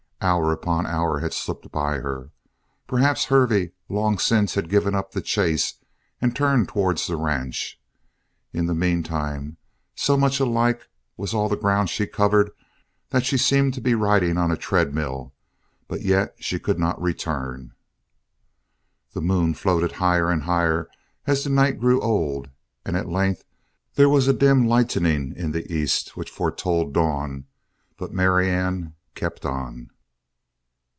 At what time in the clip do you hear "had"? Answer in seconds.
1.17-1.33, 4.53-4.69